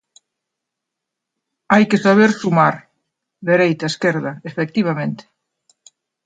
Hai 1.73 1.83
que 1.89 2.03
saber 2.05 2.29
sumar: 2.41 2.75
dereita, 3.49 3.85
esquerda, 3.93 4.31
efectivamente. 4.49 5.23